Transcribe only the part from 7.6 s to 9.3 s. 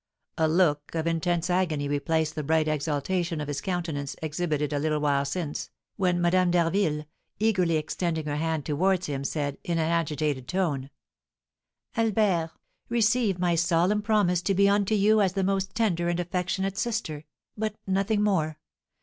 extending her hand towards him,